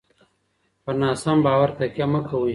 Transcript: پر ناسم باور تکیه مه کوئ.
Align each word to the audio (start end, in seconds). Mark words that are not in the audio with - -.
پر 0.83 0.93
ناسم 1.01 1.37
باور 1.45 1.69
تکیه 1.77 2.05
مه 2.11 2.19
کوئ. 2.27 2.49